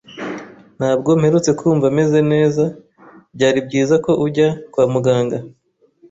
"Ntabwo 0.77 1.09
mperutse 1.19 1.51
kumva 1.59 1.85
meze 1.97 2.19
neza." 2.33 2.63
"Byari 3.35 3.59
byiza 3.67 3.95
ko 4.05 4.11
ujya 4.25 4.47
kwa 4.71 4.85
muganga." 4.93 5.37